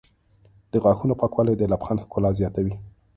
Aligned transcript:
د 0.71 0.73
غاښونو 0.83 1.19
پاکوالی 1.21 1.55
د 1.57 1.63
لبخند 1.71 2.01
ښکلا 2.05 2.31
زیاتوي. 2.39 2.73